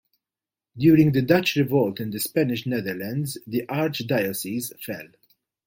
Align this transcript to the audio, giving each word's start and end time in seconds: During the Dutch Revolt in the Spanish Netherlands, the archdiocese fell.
During 0.75 1.11
the 1.11 1.21
Dutch 1.21 1.55
Revolt 1.55 1.99
in 1.99 2.09
the 2.09 2.19
Spanish 2.19 2.65
Netherlands, 2.65 3.37
the 3.45 3.67
archdiocese 3.69 4.71
fell. 4.83 5.09